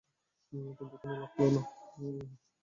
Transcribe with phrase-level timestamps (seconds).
[0.53, 1.61] কিন্তু কোনো লাভ হল না।